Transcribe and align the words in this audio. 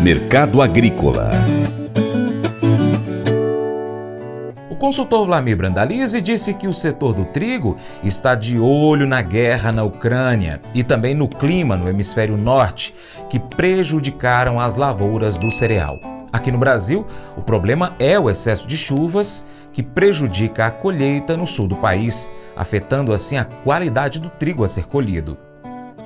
Mercado 0.00 0.62
Agrícola 0.62 1.30
O 4.70 4.76
consultor 4.76 5.26
Vladimir 5.26 5.56
Brandalize 5.56 6.20
disse 6.20 6.54
que 6.54 6.68
o 6.68 6.72
setor 6.72 7.14
do 7.14 7.24
trigo 7.26 7.76
está 8.02 8.34
de 8.34 8.58
olho 8.58 9.06
na 9.06 9.20
guerra 9.20 9.72
na 9.72 9.84
Ucrânia 9.84 10.60
e 10.72 10.84
também 10.84 11.14
no 11.14 11.28
clima 11.28 11.76
no 11.76 11.88
hemisfério 11.88 12.36
norte, 12.36 12.94
que 13.28 13.38
prejudicaram 13.38 14.60
as 14.60 14.76
lavouras 14.76 15.36
do 15.36 15.50
cereal. 15.50 15.98
Aqui 16.32 16.52
no 16.52 16.58
Brasil, 16.58 17.06
o 17.36 17.42
problema 17.42 17.92
é 17.98 18.18
o 18.18 18.30
excesso 18.30 18.68
de 18.68 18.76
chuvas 18.76 19.44
que 19.72 19.82
prejudica 19.82 20.66
a 20.66 20.70
colheita 20.70 21.36
no 21.36 21.46
sul 21.46 21.66
do 21.66 21.76
país, 21.76 22.30
afetando 22.56 23.12
assim 23.12 23.36
a 23.36 23.44
qualidade 23.44 24.20
do 24.20 24.28
trigo 24.28 24.64
a 24.64 24.68
ser 24.68 24.86
colhido. 24.86 25.47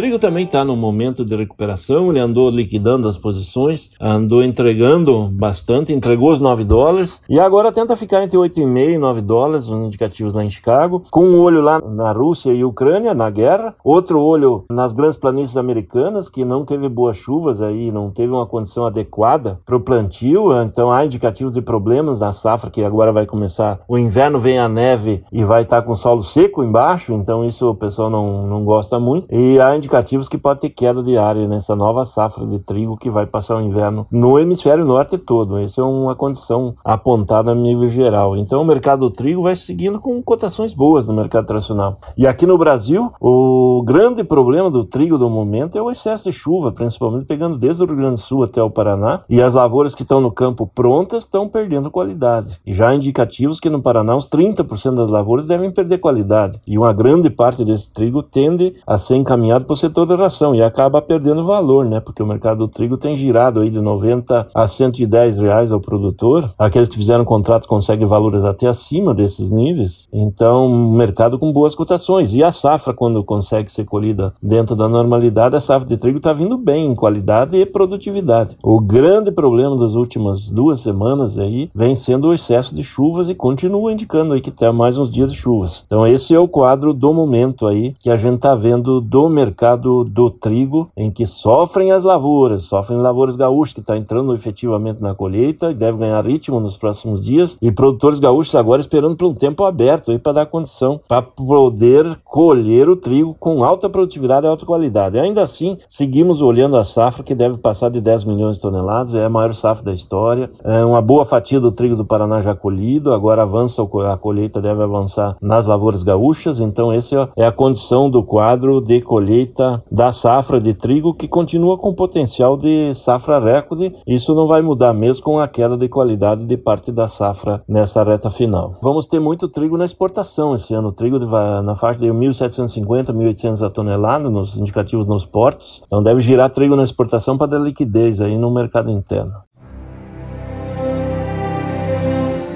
Trigo 0.00 0.18
também 0.18 0.46
está 0.46 0.64
no 0.64 0.74
momento 0.74 1.26
de 1.26 1.36
recuperação, 1.36 2.08
ele 2.08 2.18
andou 2.18 2.48
liquidando 2.48 3.06
as 3.06 3.18
posições, 3.18 3.90
andou 4.00 4.42
entregando 4.42 5.28
bastante, 5.30 5.92
entregou 5.92 6.32
os 6.32 6.40
9 6.40 6.64
dólares. 6.64 7.22
E 7.28 7.38
agora 7.38 7.70
tenta 7.70 7.94
ficar 7.94 8.22
entre 8.22 8.38
8,5 8.38 8.94
e 8.94 8.96
9 8.96 9.20
dólares, 9.20 9.68
os 9.68 9.78
indicativos 9.78 10.32
lá 10.32 10.42
em 10.42 10.48
Chicago, 10.48 11.02
com 11.10 11.26
um 11.26 11.38
olho 11.38 11.60
lá 11.60 11.82
na 11.82 12.12
Rússia 12.12 12.50
e 12.50 12.64
Ucrânia, 12.64 13.12
na 13.12 13.28
guerra, 13.28 13.74
outro 13.84 14.18
olho 14.22 14.64
nas 14.70 14.94
grandes 14.94 15.18
planícies 15.18 15.58
americanas, 15.58 16.30
que 16.30 16.46
não 16.46 16.64
teve 16.64 16.88
boas 16.88 17.18
chuvas 17.18 17.60
aí, 17.60 17.92
não 17.92 18.10
teve 18.10 18.32
uma 18.32 18.46
condição 18.46 18.86
adequada 18.86 19.60
para 19.66 19.76
o 19.76 19.80
plantio, 19.80 20.50
então 20.62 20.90
há 20.90 21.04
indicativos 21.04 21.52
de 21.52 21.60
problemas 21.60 22.18
na 22.18 22.32
safra, 22.32 22.70
que 22.70 22.82
agora 22.82 23.12
vai 23.12 23.26
começar, 23.26 23.80
o 23.86 23.98
inverno 23.98 24.38
vem 24.38 24.58
a 24.58 24.66
neve 24.66 25.22
e 25.30 25.44
vai 25.44 25.60
estar 25.60 25.82
tá 25.82 25.86
com 25.86 25.94
solo 25.94 26.22
seco 26.22 26.64
embaixo, 26.64 27.12
então 27.12 27.44
isso 27.44 27.68
o 27.68 27.74
pessoal 27.74 28.08
não, 28.08 28.46
não 28.46 28.64
gosta 28.64 28.98
muito, 28.98 29.26
e 29.30 29.60
há 29.60 29.76
indicativos 29.76 29.89
que 30.28 30.38
pode 30.38 30.60
ter 30.60 30.70
queda 30.70 31.02
diária 31.02 31.48
nessa 31.48 31.74
nova 31.74 32.04
safra 32.04 32.46
de 32.46 32.58
trigo 32.60 32.96
que 32.96 33.10
vai 33.10 33.26
passar 33.26 33.56
o 33.56 33.60
inverno 33.60 34.06
no 34.10 34.38
hemisfério 34.38 34.84
norte 34.84 35.18
todo. 35.18 35.58
Essa 35.58 35.80
é 35.80 35.84
uma 35.84 36.14
condição 36.14 36.74
apontada 36.84 37.50
a 37.50 37.54
nível 37.54 37.88
geral. 37.88 38.36
Então 38.36 38.62
o 38.62 38.64
mercado 38.64 39.00
do 39.00 39.10
trigo 39.10 39.42
vai 39.42 39.56
seguindo 39.56 39.98
com 39.98 40.22
cotações 40.22 40.72
boas 40.72 41.06
no 41.06 41.12
mercado 41.12 41.46
tradicional. 41.46 41.98
E 42.16 42.26
aqui 42.26 42.46
no 42.46 42.56
Brasil, 42.56 43.12
o 43.20 43.82
grande 43.84 44.22
problema 44.22 44.70
do 44.70 44.84
trigo 44.84 45.18
do 45.18 45.28
momento 45.28 45.76
é 45.76 45.82
o 45.82 45.90
excesso 45.90 46.30
de 46.30 46.32
chuva, 46.32 46.70
principalmente 46.70 47.26
pegando 47.26 47.58
desde 47.58 47.82
o 47.82 47.86
Rio 47.86 47.96
Grande 47.96 48.14
do 48.14 48.20
Sul 48.20 48.44
até 48.44 48.62
o 48.62 48.70
Paraná. 48.70 49.22
E 49.28 49.42
as 49.42 49.54
lavouras 49.54 49.94
que 49.94 50.02
estão 50.02 50.20
no 50.20 50.30
campo 50.30 50.70
prontas 50.72 51.24
estão 51.24 51.48
perdendo 51.48 51.90
qualidade. 51.90 52.60
E 52.64 52.72
já 52.72 52.90
há 52.90 52.94
indicativos 52.94 53.58
que 53.58 53.68
no 53.68 53.82
Paraná 53.82 54.14
uns 54.14 54.28
30% 54.28 54.94
das 54.94 55.10
lavouras 55.10 55.46
devem 55.46 55.70
perder 55.70 55.98
qualidade. 55.98 56.60
E 56.66 56.78
uma 56.78 56.92
grande 56.92 57.28
parte 57.28 57.64
desse 57.64 57.92
trigo 57.92 58.22
tende 58.22 58.76
a 58.86 58.96
ser 58.96 59.16
encaminhado 59.16 59.64
para 59.64 59.74
o 59.74 59.79
setor 59.80 60.06
da 60.06 60.16
ração 60.16 60.54
e 60.54 60.62
acaba 60.62 61.00
perdendo 61.00 61.44
valor, 61.44 61.84
né? 61.84 62.00
Porque 62.00 62.22
o 62.22 62.26
mercado 62.26 62.58
do 62.58 62.68
trigo 62.68 62.96
tem 62.96 63.16
girado 63.16 63.60
aí 63.60 63.70
de 63.70 63.80
90 63.80 64.48
a 64.54 64.68
110 64.68 65.40
reais 65.40 65.72
ao 65.72 65.80
produtor. 65.80 66.50
Aqueles 66.58 66.88
que 66.88 66.98
fizeram 66.98 67.24
contrato 67.24 67.66
conseguem 67.66 68.06
valores 68.06 68.44
até 68.44 68.66
acima 68.66 69.14
desses 69.14 69.50
níveis. 69.50 70.08
Então, 70.12 70.68
mercado 70.68 71.38
com 71.38 71.52
boas 71.52 71.74
cotações. 71.74 72.34
E 72.34 72.44
a 72.44 72.52
safra, 72.52 72.92
quando 72.92 73.24
consegue 73.24 73.72
ser 73.72 73.84
colhida 73.84 74.34
dentro 74.42 74.76
da 74.76 74.88
normalidade, 74.88 75.56
a 75.56 75.60
safra 75.60 75.88
de 75.88 75.96
trigo 75.96 76.18
está 76.18 76.32
vindo 76.32 76.58
bem 76.58 76.86
em 76.86 76.94
qualidade 76.94 77.56
e 77.56 77.64
produtividade. 77.64 78.56
O 78.62 78.80
grande 78.80 79.30
problema 79.32 79.76
das 79.76 79.94
últimas 79.94 80.50
duas 80.50 80.80
semanas 80.80 81.38
aí 81.38 81.70
vem 81.74 81.94
sendo 81.94 82.28
o 82.28 82.34
excesso 82.34 82.74
de 82.74 82.82
chuvas 82.82 83.28
e 83.30 83.34
continua 83.34 83.92
indicando 83.92 84.34
aí 84.34 84.40
que 84.40 84.50
tem 84.50 84.72
mais 84.72 84.98
uns 84.98 85.10
dias 85.10 85.32
de 85.32 85.38
chuvas. 85.38 85.84
Então, 85.86 86.06
esse 86.06 86.34
é 86.34 86.38
o 86.38 86.48
quadro 86.48 86.92
do 86.92 87.12
momento 87.12 87.66
aí 87.66 87.94
que 87.98 88.10
a 88.10 88.16
gente 88.16 88.36
está 88.36 88.54
vendo 88.54 89.00
do 89.00 89.28
mercado 89.28 89.59
mercado 89.60 90.04
do 90.04 90.30
trigo, 90.30 90.88
em 90.96 91.10
que 91.10 91.26
sofrem 91.26 91.92
as 91.92 92.02
lavouras, 92.02 92.64
sofrem 92.64 92.98
lavouras 92.98 93.36
gaúchas, 93.36 93.74
que 93.74 93.80
está 93.80 93.94
entrando 93.94 94.34
efetivamente 94.34 95.02
na 95.02 95.14
colheita 95.14 95.70
e 95.70 95.74
deve 95.74 95.98
ganhar 95.98 96.24
ritmo 96.24 96.58
nos 96.58 96.78
próximos 96.78 97.22
dias, 97.22 97.58
e 97.60 97.70
produtores 97.70 98.18
gaúchos 98.18 98.54
agora 98.54 98.80
esperando 98.80 99.16
por 99.16 99.26
um 99.26 99.34
tempo 99.34 99.64
aberto 99.64 100.18
para 100.20 100.32
dar 100.32 100.46
condição 100.46 101.00
para 101.06 101.20
poder 101.20 102.18
colher 102.24 102.88
o 102.88 102.96
trigo 102.96 103.36
com 103.38 103.62
alta 103.62 103.88
produtividade 103.88 104.46
e 104.46 104.48
alta 104.48 104.64
qualidade. 104.64 105.16
E 105.16 105.20
ainda 105.20 105.42
assim, 105.42 105.76
seguimos 105.88 106.40
olhando 106.40 106.76
a 106.76 106.84
safra, 106.84 107.22
que 107.22 107.34
deve 107.34 107.58
passar 107.58 107.90
de 107.90 108.00
10 108.00 108.24
milhões 108.24 108.56
de 108.56 108.62
toneladas, 108.62 109.14
é 109.14 109.24
a 109.24 109.30
maior 109.30 109.54
safra 109.54 109.84
da 109.84 109.92
história, 109.92 110.50
é 110.64 110.82
uma 110.84 111.02
boa 111.02 111.24
fatia 111.24 111.60
do 111.60 111.70
trigo 111.70 111.96
do 111.96 112.04
Paraná 112.04 112.40
já 112.40 112.54
colhido, 112.54 113.12
agora 113.12 113.42
avança 113.42 113.82
a 113.82 114.16
colheita, 114.16 114.60
deve 114.60 114.82
avançar 114.82 115.36
nas 115.40 115.66
lavouras 115.66 116.02
gaúchas, 116.02 116.58
então 116.60 116.94
esse 116.94 117.14
é 117.36 117.44
a 117.44 117.52
condição 117.52 118.08
do 118.08 118.22
quadro 118.22 118.80
de 118.80 119.02
colheita 119.02 119.49
colheita 119.50 119.82
da 119.90 120.12
safra 120.12 120.60
de 120.60 120.72
trigo 120.72 121.12
que 121.12 121.28
continua 121.28 121.76
com 121.76 121.92
potencial 121.92 122.56
de 122.56 122.94
safra 122.94 123.38
recorde. 123.38 123.94
Isso 124.06 124.34
não 124.34 124.46
vai 124.46 124.62
mudar 124.62 124.94
mesmo 124.94 125.24
com 125.24 125.38
a 125.38 125.48
queda 125.48 125.76
de 125.76 125.88
qualidade 125.88 126.44
de 126.44 126.56
parte 126.56 126.92
da 126.92 127.08
safra 127.08 127.62
nessa 127.68 128.02
reta 128.02 128.30
final. 128.30 128.76
Vamos 128.80 129.06
ter 129.06 129.20
muito 129.20 129.48
trigo 129.48 129.76
na 129.76 129.84
exportação 129.84 130.54
esse 130.54 130.72
ano. 130.72 130.92
Trigo 130.92 131.24
vai 131.26 131.62
na 131.62 131.74
faixa 131.74 132.00
de 132.00 132.06
1.750, 132.06 133.12
1.800 133.12 133.66
a 133.66 133.70
tonelada 133.70 134.30
nos 134.30 134.56
indicativos 134.56 135.06
nos 135.06 135.26
portos. 135.26 135.82
Então 135.86 136.02
deve 136.02 136.20
girar 136.20 136.50
trigo 136.50 136.76
na 136.76 136.84
exportação 136.84 137.36
para 137.36 137.48
dar 137.48 137.58
liquidez 137.58 138.20
aí 138.20 138.38
no 138.38 138.50
mercado 138.50 138.90
interno. 138.90 139.49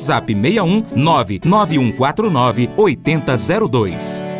WhatsApp 0.00 0.26
61 0.26 0.84
99149 0.94 2.68
8002. 2.76 4.39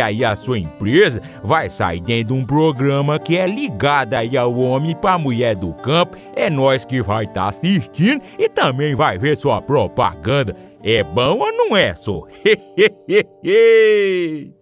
aí 0.00 0.24
a 0.24 0.36
sua 0.36 0.58
empresa 0.58 1.20
vai 1.42 1.70
sair 1.70 2.00
dentro 2.00 2.34
de 2.34 2.40
um 2.40 2.44
programa 2.44 3.18
que 3.18 3.36
é 3.36 3.46
ligado 3.46 4.14
aí 4.14 4.36
ao 4.36 4.56
homem 4.56 4.96
para 4.96 5.18
mulher 5.18 5.54
do 5.54 5.72
campo. 5.74 6.16
É 6.34 6.50
nós 6.50 6.84
que 6.84 7.02
vai 7.02 7.24
estar 7.24 7.42
tá 7.42 7.48
assistindo 7.48 8.22
e 8.38 8.48
também 8.48 8.94
vai 8.94 9.18
ver 9.18 9.36
sua 9.36 9.60
propaganda. 9.60 10.56
É 10.82 11.02
bom 11.02 11.38
ou 11.38 11.52
não 11.52 11.76
é, 11.76 11.94
só? 11.94 12.22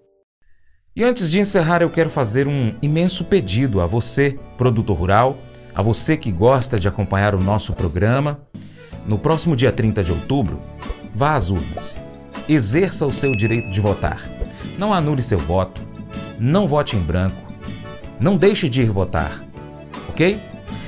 e 0.97 1.03
antes 1.03 1.31
de 1.31 1.41
encerrar, 1.41 1.83
eu 1.83 1.91
quero 1.91 2.09
fazer 2.09 2.49
um 2.49 2.73
imenso 2.81 3.25
pedido 3.25 3.81
a 3.81 3.87
você, 3.87 4.39
produtor 4.57 4.97
rural, 4.97 5.37
a 5.75 5.83
você 5.83 6.17
que 6.17 6.31
gosta 6.31 6.79
de 6.79 6.89
acompanhar 6.89 7.35
o 7.35 7.43
nosso 7.43 7.73
programa. 7.73 8.41
No 9.07 9.19
próximo 9.19 9.55
dia 9.55 9.71
30 9.71 10.03
de 10.03 10.13
outubro, 10.13 10.61
vá 11.15 11.35
às 11.35 11.51
urnas. 11.51 11.97
Exerça 12.49 13.07
o 13.07 13.11
seu 13.11 13.37
direito 13.37 13.71
de 13.71 13.81
votar. 13.81 14.34
Não 14.79 14.93
anule 14.93 15.23
seu 15.23 15.39
voto 15.39 15.95
não 16.39 16.67
vote 16.67 16.97
em 16.97 17.01
branco, 17.01 17.37
não 18.19 18.37
deixe 18.37 18.69
de 18.69 18.83
ir 18.83 18.91
votar, 18.91 19.45
ok? 20.09 20.41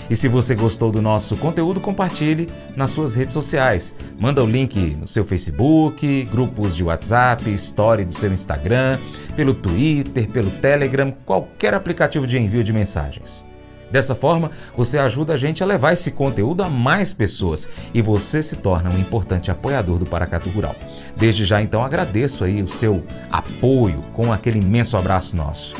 E 0.09 0.15
se 0.15 0.29
você 0.29 0.55
gostou 0.55 0.93
do 0.93 1.03
nosso 1.03 1.37
conteúdo, 1.37 1.81
compartilhe 1.81 2.49
nas 2.77 2.93
suas 2.93 3.17
redes 3.17 3.33
sociais. 3.33 3.97
Manda 4.21 4.43
o 4.43 4.47
link 4.47 4.97
no 5.00 5.09
seu 5.09 5.25
Facebook, 5.25 6.25
grupos 6.27 6.77
de 6.77 6.85
WhatsApp, 6.85 7.50
story 7.55 8.05
do 8.05 8.15
seu 8.15 8.33
Instagram, 8.33 8.99
pelo 9.35 9.53
Twitter, 9.53 10.29
pelo 10.29 10.50
Telegram, 10.50 11.12
qualquer 11.25 11.75
aplicativo 11.75 12.25
de 12.25 12.38
envio 12.38 12.62
de 12.62 12.73
mensagens. 12.73 13.44
Dessa 13.91 14.15
forma, 14.15 14.50
você 14.77 14.99
ajuda 14.99 15.35
a 15.35 15.37
gente 15.37 15.62
a 15.62 15.67
levar 15.67 15.93
esse 15.93 16.11
conteúdo 16.11 16.62
a 16.62 16.69
mais 16.69 17.12
pessoas 17.12 17.69
e 17.94 18.03
você 18.03 18.43
se 18.43 18.56
torna 18.56 18.91
um 18.91 18.99
importante 18.99 19.50
apoiador 19.50 19.99
do 19.99 20.06
Paracatu 20.06 20.49
Rural. 20.50 20.75
Desde 21.17 21.44
já, 21.44 21.62
então, 21.62 21.85
agradeço 21.85 22.44
aí 22.44 22.62
o 22.62 22.69
seu 22.69 23.05
apoio 23.31 24.03
com 24.12 24.33
aquele 24.33 24.59
imenso 24.59 24.97
abraço 24.97 25.37
nosso. 25.37 25.75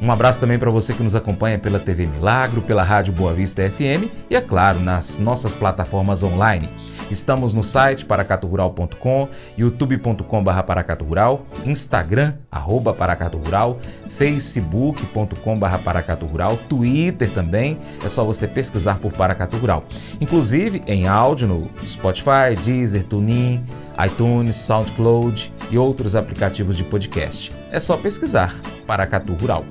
Um 0.00 0.10
abraço 0.10 0.40
também 0.40 0.58
para 0.58 0.70
você 0.70 0.94
que 0.94 1.02
nos 1.02 1.14
acompanha 1.14 1.58
pela 1.58 1.78
TV 1.78 2.06
Milagro, 2.06 2.62
pela 2.62 2.82
Rádio 2.82 3.12
Boa 3.12 3.34
Vista 3.34 3.68
FM 3.68 4.08
e, 4.30 4.34
é 4.34 4.40
claro, 4.40 4.80
nas 4.80 5.18
nossas 5.18 5.54
plataformas 5.54 6.22
online. 6.22 6.70
Estamos 7.10 7.52
no 7.52 7.62
site 7.62 8.06
paracaturural.com, 8.06 9.28
youtube.com.br 9.58 10.62
paracaturural, 10.64 11.44
Instagram, 11.66 12.34
arroba 12.50 12.94
paracaturural, 12.94 13.78
facebook.com.br 14.08 15.78
paracaturural, 15.84 16.56
Twitter 16.68 17.28
também, 17.30 17.78
é 18.02 18.08
só 18.08 18.24
você 18.24 18.46
pesquisar 18.46 19.00
por 19.00 19.12
Paracatu 19.12 19.56
Rural. 19.58 19.84
Inclusive 20.20 20.82
em 20.86 21.08
áudio 21.08 21.48
no 21.48 21.70
Spotify, 21.86 22.54
Deezer, 22.62 23.04
TuneIn, 23.04 23.64
iTunes, 24.04 24.56
SoundCloud 24.56 25.52
e 25.70 25.78
outros 25.78 26.14
aplicativos 26.16 26.76
de 26.76 26.84
podcast. 26.84 27.52
É 27.70 27.78
só 27.78 27.96
pesquisar 27.96 28.54
Paracatu 28.86 29.32
Rural. 29.34 29.64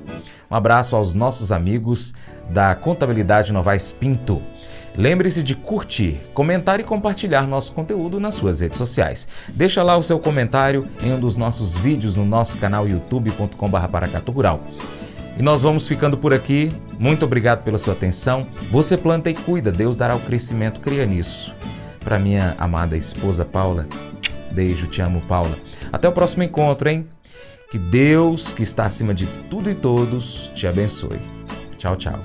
Um 0.50 0.54
abraço 0.54 0.96
aos 0.96 1.14
nossos 1.14 1.52
amigos 1.52 2.14
da 2.50 2.74
Contabilidade 2.74 3.52
Novaes 3.52 3.92
Pinto. 3.92 4.42
Lembre-se 4.96 5.42
de 5.42 5.54
curtir, 5.54 6.20
comentar 6.34 6.80
e 6.80 6.84
compartilhar 6.84 7.46
nosso 7.46 7.72
conteúdo 7.72 8.18
nas 8.18 8.34
suas 8.34 8.60
redes 8.60 8.76
sociais. 8.76 9.28
Deixa 9.48 9.82
lá 9.82 9.96
o 9.96 10.02
seu 10.02 10.18
comentário 10.18 10.88
em 11.02 11.12
um 11.12 11.20
dos 11.20 11.36
nossos 11.36 11.74
vídeos 11.74 12.16
no 12.16 12.24
nosso 12.24 12.58
canal 12.58 12.88
youtube.com/paracaturural. 12.88 14.60
E 15.38 15.42
nós 15.42 15.62
vamos 15.62 15.86
ficando 15.86 16.18
por 16.18 16.34
aqui. 16.34 16.72
Muito 16.98 17.24
obrigado 17.24 17.62
pela 17.62 17.78
sua 17.78 17.94
atenção. 17.94 18.46
Você 18.70 18.96
planta 18.96 19.30
e 19.30 19.34
cuida, 19.34 19.70
Deus 19.70 19.96
dará 19.96 20.14
o 20.16 20.20
crescimento, 20.20 20.80
cria 20.80 21.06
nisso. 21.06 21.54
Para 22.04 22.18
minha 22.18 22.56
amada 22.58 22.96
esposa 22.96 23.44
Paula, 23.44 23.86
beijo, 24.52 24.86
te 24.86 25.00
amo, 25.00 25.20
Paula. 25.22 25.56
Até 25.92 26.08
o 26.08 26.12
próximo 26.12 26.42
encontro, 26.42 26.88
hein? 26.88 27.06
Que 27.70 27.78
Deus, 27.78 28.52
que 28.52 28.62
está 28.62 28.84
acima 28.86 29.14
de 29.14 29.26
tudo 29.48 29.70
e 29.70 29.74
todos, 29.74 30.50
te 30.54 30.66
abençoe. 30.66 31.20
Tchau, 31.78 31.96
tchau. 31.96 32.20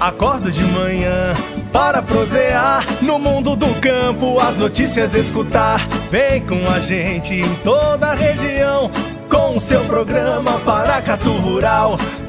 Acordo 0.00 0.50
de 0.50 0.64
manhã 0.64 1.34
para 1.70 2.00
prosear 2.00 2.84
no 3.02 3.18
mundo 3.18 3.54
do 3.54 3.68
campo, 3.80 4.40
as 4.40 4.56
notícias 4.56 5.14
escutar. 5.14 5.86
Vem 6.10 6.40
com 6.46 6.66
a 6.70 6.80
gente 6.80 7.34
em 7.34 7.54
toda 7.56 8.06
a 8.06 8.14
região 8.14 8.90
com 9.28 9.56
o 9.56 9.60
seu 9.60 9.84
programa 9.84 10.58
Paracatu 10.60 11.32
Rural. 11.32 11.96